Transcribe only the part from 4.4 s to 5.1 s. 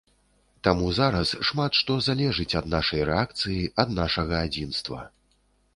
адзінства.